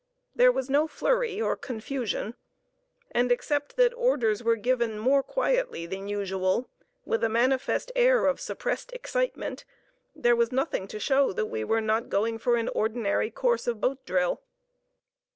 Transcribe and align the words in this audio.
There 0.33 0.51
was 0.51 0.67
no 0.67 0.87
flurry 0.87 1.39
or 1.39 1.55
confusion, 1.55 2.33
and 3.11 3.31
except 3.31 3.75
that 3.75 3.93
orders 3.93 4.41
were 4.43 4.55
given 4.55 4.97
more 4.97 5.21
quietly 5.21 5.85
than 5.85 6.07
usual, 6.07 6.67
with 7.05 7.23
a 7.23 7.29
manifest 7.29 7.91
air 7.95 8.25
of 8.25 8.39
suppressed 8.41 8.91
excitement, 8.93 9.63
there 10.15 10.35
was 10.35 10.51
nothing 10.51 10.87
to 10.87 10.99
show 10.99 11.31
that 11.33 11.45
we 11.51 11.63
were 11.63 11.81
not 11.81 12.09
going 12.09 12.39
for 12.39 12.55
an 12.55 12.69
ordinary 12.69 13.29
course 13.29 13.67
of 13.67 13.79
boat 13.79 14.03
drill. 14.07 14.41